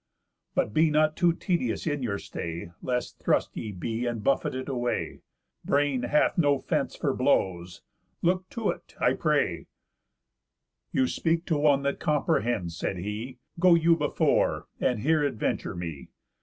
[0.55, 4.67] But be not you too tedious in your stay, Lest thrust ye be and buffeted
[4.67, 5.21] away.
[5.63, 7.83] Brain hath no fence for blows;
[8.23, 9.67] look to 't I pray."
[10.91, 16.09] "You speak to one that comprehends," said he, "Go you before, and here adventure me.